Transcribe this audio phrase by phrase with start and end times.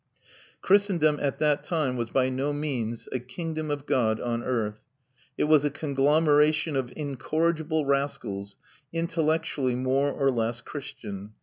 [0.63, 4.79] Christendom at that time was by no means a kingdom of God on earth;
[5.37, 8.57] it was a conglomeration of incorrigible rascals,
[8.91, 11.33] intellectually more or less Christian.